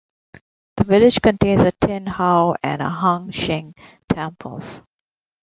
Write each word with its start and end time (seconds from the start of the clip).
The 0.77 0.83
village 0.83 1.21
contains 1.21 1.61
a 1.61 1.71
Tin 1.73 2.07
Hau 2.07 2.55
and 2.63 2.81
a 2.81 2.89
Hung 2.89 3.29
Shing 3.29 3.75
temples. 4.09 4.81